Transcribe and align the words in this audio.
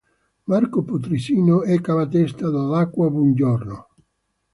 Marco-Putrisino 0.47 1.61
e 1.61 1.79
Cava 1.79 2.07
Testa 2.07 2.49
dell'acqua-Buongiorno. 2.49 3.87